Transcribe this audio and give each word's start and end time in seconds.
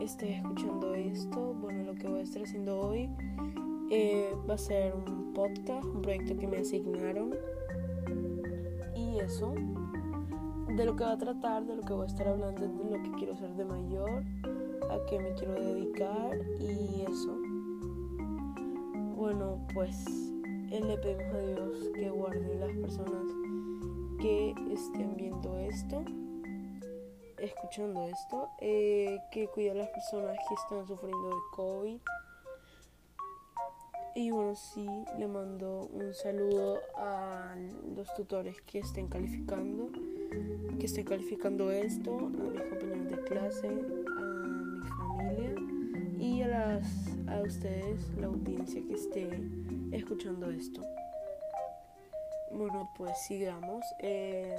estés 0.00 0.36
escuchando 0.36 0.94
esto, 0.94 1.54
bueno, 1.60 1.84
lo 1.84 1.94
que 1.94 2.08
voy 2.08 2.20
a 2.20 2.22
estar 2.22 2.42
haciendo 2.42 2.80
hoy 2.80 3.08
eh, 3.90 4.32
va 4.48 4.54
a 4.54 4.58
ser 4.58 4.94
un 4.94 5.32
podcast, 5.32 5.84
un 5.84 6.02
proyecto 6.02 6.36
que 6.36 6.46
me 6.46 6.58
asignaron. 6.58 7.34
Y 8.94 9.18
eso, 9.18 9.54
de 10.76 10.84
lo 10.84 10.96
que 10.96 11.04
va 11.04 11.12
a 11.12 11.18
tratar, 11.18 11.64
de 11.66 11.76
lo 11.76 11.82
que 11.82 11.92
voy 11.92 12.04
a 12.04 12.06
estar 12.06 12.28
hablando, 12.28 12.60
de 12.60 12.96
lo 12.96 13.02
que 13.02 13.10
quiero 13.12 13.36
ser 13.36 13.54
de 13.54 13.64
mayor, 13.64 14.24
a 14.90 14.98
qué 15.08 15.18
me 15.18 15.34
quiero 15.34 15.54
dedicar 15.54 16.38
y 16.60 17.02
eso. 17.10 17.36
Bueno, 19.16 19.66
pues 19.74 20.28
le 20.70 20.96
pedimos 20.98 21.34
a 21.34 21.40
Dios 21.40 21.90
que 21.94 22.10
guarde 22.10 22.54
las 22.58 22.76
personas 22.76 23.24
que 24.20 24.54
estén 24.70 25.16
viendo 25.16 25.58
esto, 25.58 26.04
escuchando 27.40 28.04
esto, 28.04 28.50
eh, 28.60 29.20
que 29.30 29.48
cuide 29.48 29.70
a 29.72 29.74
las 29.74 29.88
personas 29.88 30.36
que 30.48 30.54
están 30.54 30.86
sufriendo 30.86 31.28
de 31.28 31.36
COVID. 31.54 32.00
Y 34.14 34.30
bueno, 34.30 34.54
sí, 34.56 34.86
le 35.18 35.28
mando 35.28 35.88
un 35.92 36.12
saludo 36.12 36.80
a 36.96 37.54
los 37.94 38.12
tutores 38.14 38.60
que 38.62 38.80
estén 38.80 39.06
calificando, 39.06 39.90
que 40.78 40.86
estén 40.86 41.04
calificando 41.04 41.70
esto, 41.70 42.16
a 42.16 42.20
mis 42.20 42.62
compañeros 42.62 43.08
de 43.08 43.20
clase, 43.22 43.68
y 46.18 46.42
a, 46.42 46.48
las, 46.48 46.86
a 47.28 47.40
ustedes, 47.42 48.10
la 48.16 48.26
audiencia 48.26 48.82
que 48.86 48.94
esté 48.94 49.40
escuchando 49.92 50.50
esto. 50.50 50.82
Bueno, 52.50 52.90
pues 52.96 53.16
sigamos. 53.26 53.84
Eh, 54.00 54.56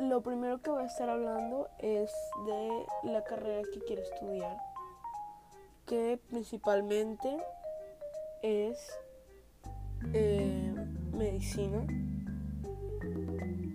lo 0.00 0.22
primero 0.22 0.62
que 0.62 0.70
voy 0.70 0.82
a 0.82 0.86
estar 0.86 1.10
hablando 1.10 1.68
es 1.78 2.10
de 2.46 2.86
la 3.10 3.22
carrera 3.22 3.62
que 3.72 3.80
quiero 3.80 4.02
estudiar, 4.02 4.56
que 5.86 6.18
principalmente 6.28 7.36
es 8.42 8.78
eh, 10.14 10.74
medicina 11.12 11.84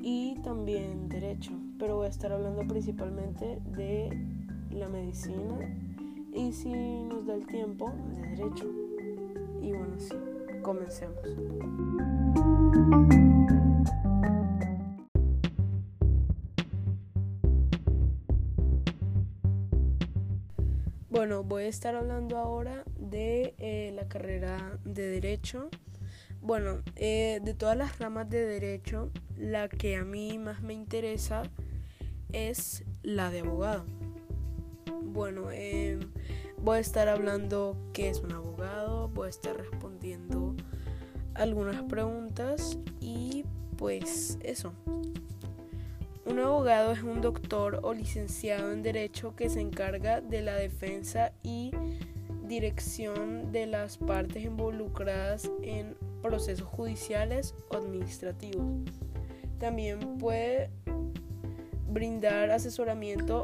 y 0.00 0.36
también 0.42 1.08
derecho, 1.08 1.52
pero 1.78 1.96
voy 1.96 2.06
a 2.06 2.10
estar 2.10 2.32
hablando 2.32 2.62
principalmente 2.68 3.58
de 3.76 4.10
la 4.70 4.88
medicina 4.88 5.76
y 6.32 6.52
si 6.52 6.70
nos 6.70 7.26
da 7.26 7.34
el 7.34 7.46
tiempo, 7.46 7.92
de 8.14 8.22
derecho. 8.28 8.66
Y 9.60 9.72
bueno, 9.72 9.98
sí, 9.98 10.14
comencemos. 10.62 11.18
Bueno, 21.22 21.44
voy 21.44 21.62
a 21.62 21.68
estar 21.68 21.94
hablando 21.94 22.36
ahora 22.36 22.82
de 22.98 23.54
eh, 23.58 23.92
la 23.94 24.08
carrera 24.08 24.80
de 24.84 25.06
derecho. 25.06 25.68
Bueno, 26.40 26.82
eh, 26.96 27.38
de 27.44 27.54
todas 27.54 27.76
las 27.76 28.00
ramas 28.00 28.28
de 28.28 28.44
derecho, 28.44 29.12
la 29.36 29.68
que 29.68 29.94
a 29.94 30.04
mí 30.04 30.36
más 30.38 30.62
me 30.62 30.74
interesa 30.74 31.44
es 32.32 32.82
la 33.04 33.30
de 33.30 33.38
abogado. 33.38 33.84
Bueno, 35.04 35.52
em, 35.52 36.10
voy 36.58 36.78
a 36.78 36.80
estar 36.80 37.06
hablando 37.08 37.76
qué 37.92 38.08
es 38.08 38.18
un 38.18 38.32
abogado, 38.32 39.06
voy 39.06 39.28
a 39.28 39.30
estar 39.30 39.56
respondiendo 39.56 40.56
algunas 41.34 41.84
preguntas 41.84 42.78
y 43.00 43.44
pues 43.76 44.38
eso. 44.42 44.72
Un 46.24 46.38
abogado 46.38 46.92
es 46.92 47.02
un 47.02 47.20
doctor 47.20 47.80
o 47.82 47.92
licenciado 47.92 48.72
en 48.72 48.82
derecho 48.82 49.34
que 49.34 49.50
se 49.50 49.60
encarga 49.60 50.20
de 50.20 50.40
la 50.40 50.54
defensa 50.54 51.32
y 51.42 51.72
dirección 52.44 53.50
de 53.50 53.66
las 53.66 53.98
partes 53.98 54.44
involucradas 54.44 55.50
en 55.62 55.96
procesos 56.22 56.68
judiciales 56.68 57.54
o 57.70 57.76
administrativos. 57.76 58.64
También 59.58 60.18
puede 60.18 60.70
brindar 61.88 62.50
asesoramiento 62.50 63.42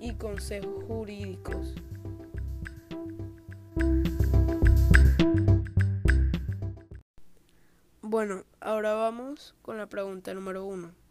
y 0.00 0.14
consejos 0.14 0.84
jurídicos. 0.84 1.74
Bueno, 8.02 8.44
ahora 8.60 8.94
vamos 8.94 9.54
con 9.62 9.78
la 9.78 9.86
pregunta 9.86 10.34
número 10.34 10.64
uno. 10.64 11.05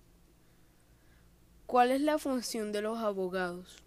¿Cuál 1.66 1.92
es 1.92 2.02
la 2.02 2.20
función 2.20 2.72
de 2.72 2.84
los 2.84 3.00
abogados? 3.00 3.78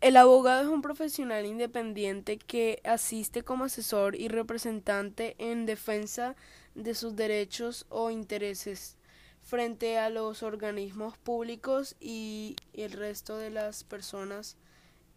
El 0.00 0.16
abogado 0.16 0.62
es 0.62 0.68
un 0.68 0.80
profesional 0.80 1.46
independiente 1.46 2.38
que 2.38 2.80
asiste 2.84 3.42
como 3.42 3.64
asesor 3.64 4.14
y 4.14 4.28
representante 4.28 5.34
en 5.38 5.66
defensa 5.66 6.36
de 6.76 6.94
sus 6.94 7.16
derechos 7.16 7.86
o 7.88 8.10
intereses 8.10 8.98
frente 9.42 9.98
a 9.98 10.08
los 10.08 10.44
organismos 10.44 11.18
públicos 11.18 11.96
y 11.98 12.54
el 12.72 12.92
resto 12.92 13.38
de 13.38 13.50
las 13.50 13.82
personas 13.82 14.56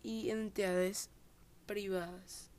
y 0.01 0.31
entidades 0.31 1.11
privadas. 1.67 2.49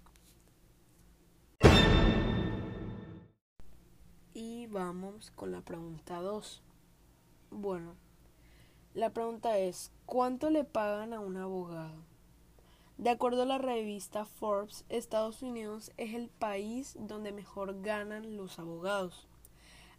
Y 4.34 4.68
vamos 4.68 5.32
con 5.32 5.50
la 5.50 5.62
pregunta 5.62 6.20
2. 6.20 6.62
Bueno, 7.50 7.96
la 8.94 9.10
pregunta 9.10 9.56
es, 9.58 9.92
¿cuánto 10.04 10.50
le 10.50 10.64
pagan 10.64 11.12
a 11.12 11.20
un 11.20 11.36
abogado? 11.36 12.04
De 12.98 13.10
acuerdo 13.10 13.42
a 13.42 13.46
la 13.46 13.58
revista 13.58 14.24
Forbes, 14.24 14.84
Estados 14.88 15.42
Unidos 15.42 15.92
es 15.96 16.14
el 16.14 16.28
país 16.28 16.96
donde 16.98 17.32
mejor 17.32 17.80
ganan 17.82 18.36
los 18.36 18.58
abogados. 18.58 19.28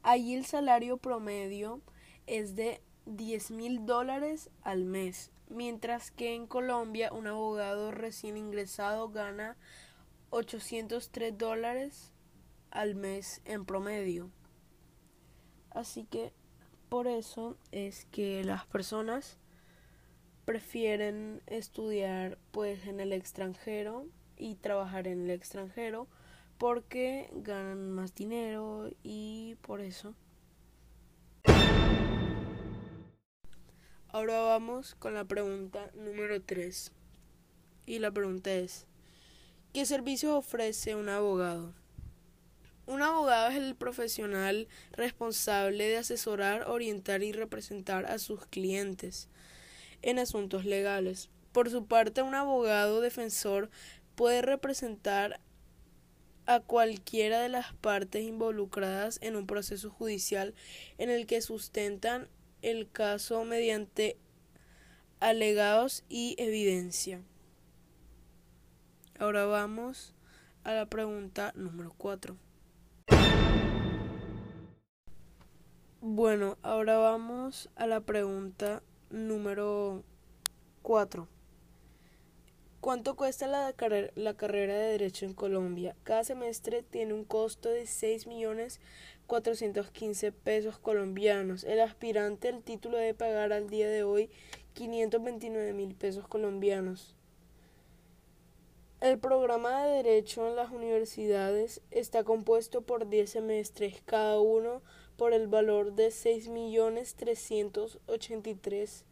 Allí 0.04 0.36
el 0.36 0.46
salario 0.46 0.98
promedio 0.98 1.82
es 2.28 2.56
de 2.56 2.82
10 3.06 3.52
mil 3.52 3.86
dólares 3.86 4.50
al 4.62 4.84
mes, 4.84 5.32
mientras 5.50 6.12
que 6.12 6.36
en 6.36 6.46
Colombia 6.46 7.14
un 7.14 7.28
abogado 7.28 7.92
recién 7.92 8.38
ingresado 8.38 9.10
gana 9.10 9.58
803 10.32 11.38
dólares 11.38 12.12
al 12.72 12.96
mes 12.96 13.42
en 13.46 13.66
promedio. 13.66 14.30
Así 15.72 16.04
que 16.04 16.34
por 16.92 17.08
eso 17.08 17.56
es 17.72 18.04
que 18.12 18.44
las 18.44 18.66
personas 18.66 19.38
prefieren 20.44 21.42
estudiar 21.48 22.38
pues 22.52 22.86
en 22.86 23.00
el 23.00 23.14
extranjero 23.14 24.08
y 24.36 24.56
trabajar 24.56 25.08
en 25.08 25.24
el 25.24 25.30
extranjero 25.30 26.10
porque 26.58 27.30
ganan 27.32 27.92
más 27.92 28.14
dinero 28.14 28.90
y 29.04 29.56
por 29.62 29.80
eso. 29.80 30.16
Ahora 34.10 34.42
vamos 34.42 34.94
con 34.96 35.14
la 35.14 35.24
pregunta 35.24 35.90
número 35.96 36.42
3. 36.42 36.92
Y 37.86 38.00
la 38.00 38.12
pregunta 38.12 38.52
es, 38.52 38.86
¿qué 39.72 39.86
servicio 39.86 40.36
ofrece 40.36 40.96
un 40.96 41.08
abogado? 41.08 41.74
Un 42.86 43.02
abogado 43.02 43.50
es 43.50 43.58
el 43.58 43.76
profesional 43.76 44.68
responsable 44.92 45.88
de 45.88 45.98
asesorar, 45.98 46.70
orientar 46.70 47.24
y 47.24 47.32
representar 47.32 48.06
a 48.06 48.18
sus 48.18 48.46
clientes 48.48 49.30
en 50.02 50.20
asuntos 50.20 50.66
legales. 50.66 51.30
Por 51.52 51.70
su 51.70 51.86
parte, 51.86 52.22
un 52.22 52.36
abogado 52.36 53.02
defensor 53.02 53.70
puede 54.16 54.42
representar 54.42 55.40
a 56.46 56.60
cualquiera 56.60 57.40
de 57.40 57.50
las 57.50 57.74
partes 57.76 58.24
involucradas 58.24 59.20
en 59.22 59.36
un 59.36 59.48
proceso 59.48 59.90
judicial 59.90 60.54
en 60.98 61.10
el 61.10 61.28
que 61.28 61.42
sustentan 61.42 62.28
el 62.62 62.90
caso 62.92 63.44
mediante 63.46 64.18
alegados 65.20 66.04
y 66.10 66.36
evidencia. 66.40 67.22
Ahora 69.20 69.46
vamos 69.46 70.16
a 70.64 70.74
la 70.74 70.88
pregunta 70.88 71.54
número 71.56 71.94
4. 71.98 72.36
Bueno, 76.14 76.58
ahora 76.62 76.98
vamos 76.98 77.70
a 77.78 77.88
la 77.88 78.02
pregunta 78.02 78.84
número 79.12 80.04
4. 80.82 81.26
¿Cuánto 82.82 83.16
cuesta 83.16 83.48
la, 83.48 83.72
carrera 84.34 84.76
de 84.76 84.92
Derecho 84.92 85.26
en 85.26 85.34
Colombia? 85.34 85.96
Cada 86.04 86.26
semestre 86.26 86.84
tiene 86.84 87.14
un 87.14 87.24
costo 87.24 87.70
de 87.70 87.84
6.415 87.84 90.34
pesos 90.34 90.80
colombianos. 90.80 91.64
El 91.64 91.80
aspirante 91.80 92.50
al 92.50 92.62
título 92.62 92.98
debe 92.98 93.14
pagar 93.14 93.54
al 93.54 93.70
día 93.70 93.90
de 93.90 94.04
hoy 94.04 94.30
529 94.74 95.72
mil 95.72 95.96
pesos 95.96 96.28
colombianos. 96.28 97.16
El 99.00 99.18
programa 99.18 99.86
de 99.86 100.04
Derecho 100.04 100.50
en 100.50 100.58
las 100.58 100.72
universidades 100.72 101.80
está 101.90 102.26
compuesto 102.26 102.82
por 102.82 103.08
10 103.08 103.30
semestres, 103.30 104.02
cada 104.06 104.42
uno 104.42 104.82
por 105.22 105.34
el 105.36 105.46
valor 105.46 105.94
de 105.94 106.08
6.383.000 106.08 109.04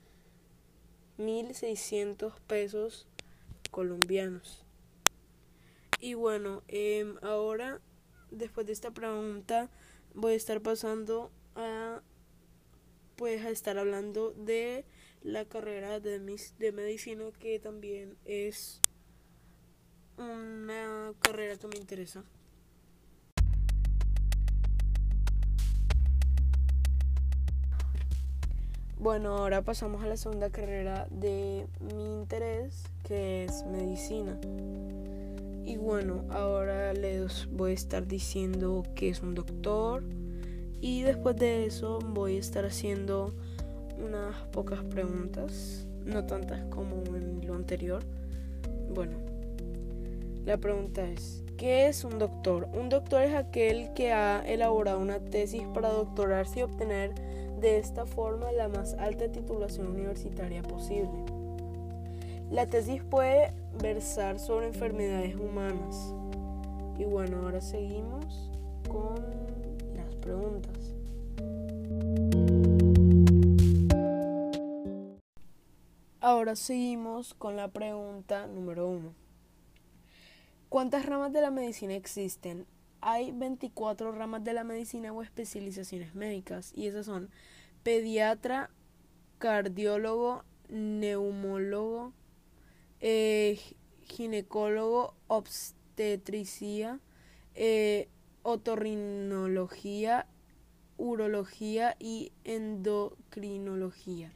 1.600 1.20 2.34
pesos 2.48 3.08
colombianos. 3.70 4.66
Y 6.00 6.16
bueno, 6.16 6.64
em, 6.68 7.16
ahora, 7.22 7.80
después 8.32 8.66
de 8.66 8.74
esta 8.74 8.90
pregunta, 8.90 9.70
voy 10.16 10.34
a 10.34 10.36
estar 10.36 10.62
pasando 10.62 11.30
a 11.54 12.02
pues 13.16 13.46
a 13.46 13.52
estar 13.52 13.78
hablando 13.78 14.32
de 14.32 14.86
la 15.22 15.46
carrera 15.46 16.00
de, 16.00 16.18
mis, 16.18 16.58
de 16.58 16.72
medicina 16.72 17.26
que 17.40 17.60
también 17.60 18.18
es 18.26 18.82
una 20.18 21.14
carrera 21.22 21.56
que 21.58 21.68
me 21.68 21.78
interesa. 21.78 22.24
Bueno, 29.00 29.38
ahora 29.38 29.62
pasamos 29.62 30.04
a 30.04 30.07
la 30.07 30.18
segunda 30.18 30.50
carrera 30.50 31.07
de 31.10 31.68
mi 31.80 32.04
interés, 32.04 32.84
que 33.07 33.46
es 33.46 33.66
medicina. 33.66 34.38
Y 35.63 35.78
bueno, 35.78 36.25
ahora 36.30 36.92
les 36.92 37.48
voy 37.50 37.72
a 37.72 37.75
estar 37.75 38.06
diciendo 38.07 38.84
que 38.96 39.07
es 39.07 39.22
un 39.22 39.36
doctor. 39.36 40.04
Y 40.81 41.04
después 41.04 41.38
de 41.38 41.66
eso 41.66 42.00
voy 42.10 42.36
a 42.36 42.40
estar 42.40 42.66
haciendo 42.66 43.34
unas 44.06 44.36
pocas 44.51 44.84
preguntas, 44.84 45.88
no 46.04 46.25
tantas 46.25 46.66
como 46.66 47.02
en 47.16 47.48
lo 47.48 47.56
anterior. 47.56 48.04
Bueno, 48.94 49.13
la 50.44 50.57
pregunta 50.57 51.07
es, 51.07 51.42
¿qué 51.56 51.88
es 51.88 52.04
un 52.04 52.19
doctor? 52.19 52.68
Un 52.74 52.90
doctor 52.90 53.22
es 53.22 53.34
aquel 53.34 53.94
que 53.94 54.12
ha 54.12 54.45
elaborado 54.45 55.00
una 55.00 55.19
tesis 55.19 55.63
para 55.74 55.88
doctorarse 55.88 56.60
y 56.60 56.63
obtener 56.63 57.29
de 57.60 57.78
esta 57.78 58.06
forma 58.06 58.52
la 58.52 58.68
más 58.68 58.94
alta 58.96 59.32
titulación 59.32 59.88
universitaria 59.88 60.62
posible. 60.64 61.26
La 62.50 62.66
tesis 62.66 63.04
puede 63.04 63.54
versar 63.82 64.40
sobre 64.40 64.68
enfermedades 64.68 65.36
humanas. 65.36 66.14
Y 66.98 67.06
bueno, 67.06 67.38
ahora 67.44 67.62
seguimos 67.62 68.52
con 68.88 69.24
las 69.96 70.16
preguntas. 70.16 70.96
Ahora 76.22 76.56
seguimos 76.56 77.34
con 77.34 77.56
la 77.56 77.68
pregunta 77.68 78.48
número 78.48 78.88
uno. 78.88 79.14
¿Cuántas 80.70 81.06
ramas 81.06 81.32
de 81.34 81.42
la 81.42 81.52
medicina 81.52 81.96
existen? 81.96 82.66
Hay 83.01 83.31
24 83.31 84.12
ramas 84.12 84.44
de 84.44 84.54
la 84.54 84.63
medicina 84.63 85.13
o 85.13 85.22
especializaciones 85.22 86.16
médicas 86.16 86.74
y 86.75 86.88
esas 86.88 87.06
son 87.06 87.30
pediatra, 87.84 88.69
cardiólogo, 89.38 90.44
neumólogo, 90.69 92.13
eh, 93.00 93.60
ginecólogo, 94.01 95.16
obstetricia, 95.28 97.00
eh, 97.56 98.10
otorrinología, 98.44 100.28
urología 100.98 101.95
y 102.00 102.34
endocrinología. 102.44 104.31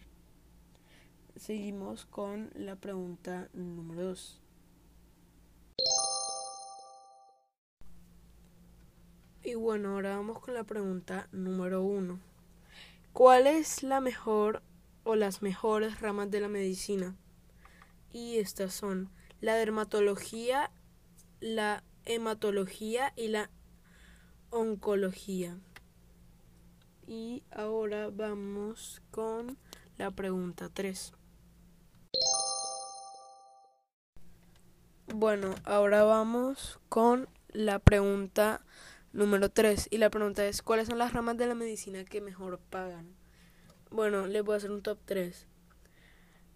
Seguimos 1.36 2.06
con 2.06 2.51
la 2.56 2.75
pregunta 2.75 3.50
número 3.54 4.04
2. 4.04 4.43
Y 9.54 9.56
bueno, 9.56 9.92
ahora 9.92 10.16
vamos 10.16 10.40
con 10.40 10.56
la 10.56 10.64
pregunta 10.64 11.28
número 11.32 11.84
1. 11.84 12.20
¿Cuál 13.12 13.46
es 13.46 13.84
la 13.84 14.02
mejor 14.02 14.64
o 15.04 15.14
las 15.14 15.44
mejores 15.44 16.02
ramas 16.02 16.32
de 16.32 16.40
la 16.40 16.48
medicina? 16.48 17.16
Y 18.12 18.40
estas 18.40 18.74
son 18.74 19.12
la 19.42 19.54
dermatología, 19.54 20.72
la 21.40 21.84
hematología 22.06 23.14
y 23.16 23.28
la 23.28 23.52
oncología. 24.50 25.56
Y 27.06 27.44
ahora 27.52 28.10
vamos 28.10 29.04
con 29.12 29.60
la 30.00 30.10
pregunta 30.10 30.70
3. 30.74 31.14
Bueno, 35.14 35.54
ahora 35.64 36.04
vamos 36.06 36.80
con 36.90 37.30
la 37.50 37.78
pregunta 37.78 38.66
número 39.13 39.50
3. 39.50 39.88
Y 39.92 40.00
la 40.00 40.10
pregunta 40.10 40.45
es, 40.45 40.62
¿cuáles 40.62 40.88
son 40.88 40.98
las 40.98 41.13
ramas 41.13 41.38
de 41.38 41.48
la 41.48 41.56
medicina 41.56 42.04
que 42.04 42.19
mejor 42.19 42.60
pagan? 42.60 43.15
Bueno, 43.89 44.27
les 44.27 44.44
voy 44.44 44.56
a 44.56 44.57
hacer 44.57 44.71
un 44.71 44.81
top 44.81 45.00
3. 45.06 45.48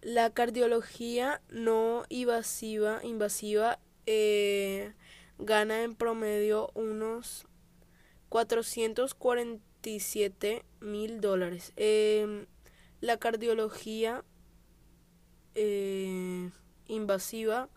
La 0.02 0.28
cardiología 0.30 1.40
no 1.48 2.04
invasiva, 2.08 3.00
invasiva 3.02 3.78
eh, 4.06 4.92
gana 5.38 5.82
en 5.82 5.94
promedio 5.94 6.70
unos 6.74 7.46
447 8.28 10.64
mil 10.80 11.20
dólares. 11.20 11.72
Em, 11.76 12.46
la 13.00 13.18
cardiología 13.18 14.24
eh, 15.54 16.50
invasiva 16.86 17.68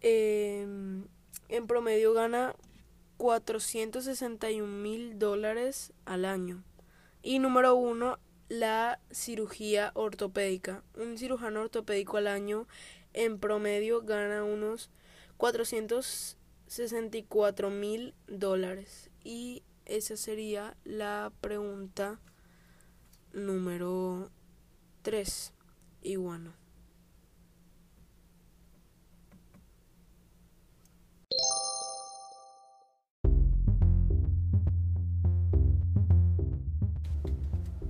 em, 0.00 1.06
en 1.48 1.66
promedio 1.66 2.12
gana 2.14 2.54
461 3.24 4.66
mil 4.66 5.18
dólares 5.18 5.94
al 6.04 6.26
año. 6.26 6.62
Y 7.22 7.38
número 7.38 7.74
uno, 7.74 8.18
la 8.50 9.00
cirugía 9.10 9.92
ortopédica. 9.94 10.84
Un 10.94 11.16
cirujano 11.16 11.62
ortopédico 11.62 12.18
al 12.18 12.26
año 12.26 12.68
en 13.14 13.38
promedio 13.38 14.02
gana 14.02 14.44
unos 14.44 14.90
464 15.38 17.70
mil 17.70 18.14
dólares. 18.26 19.08
Y 19.22 19.62
esa 19.86 20.18
sería 20.18 20.76
la 20.84 21.32
pregunta 21.40 22.20
número 23.32 24.30
3. 25.00 25.54
Y 26.02 26.16
bueno. 26.16 26.63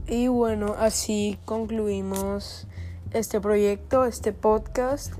Y 0.06 0.28
bueno, 0.28 0.75
así 0.78 1.38
concluimos 1.46 2.66
este 3.12 3.40
proyecto, 3.40 4.04
este 4.04 4.32
podcast. 4.32 5.14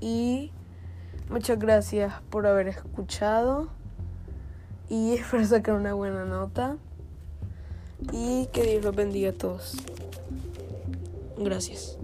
Y 0.00 0.50
muchas 1.28 1.58
gracias 1.58 2.14
por 2.30 2.46
haber 2.46 2.68
escuchado. 2.68 3.68
Y 4.88 5.12
espero 5.18 5.44
sacar 5.44 5.74
una 5.74 5.92
buena 5.92 6.24
nota. 6.24 6.78
Y 8.12 8.46
que 8.46 8.62
Dios 8.62 8.82
los 8.82 8.96
bendiga 8.96 9.30
a 9.30 9.34
todos. 9.34 9.76
Gracias. 11.36 11.98